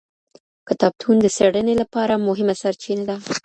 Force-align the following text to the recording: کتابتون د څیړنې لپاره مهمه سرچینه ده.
کتابتون 0.67 1.15
د 1.21 1.25
څیړنې 1.35 1.75
لپاره 1.81 2.23
مهمه 2.27 2.55
سرچینه 2.61 3.03
ده. 3.09 3.15